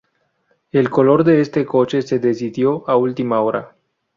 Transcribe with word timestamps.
El 0.71 0.89
color 0.89 1.23
de 1.23 1.41
este 1.41 1.63
coche 1.63 2.01
se 2.01 2.17
decidió 2.17 2.89
a 2.89 2.95
última 2.95 3.39
hora. 3.41 3.75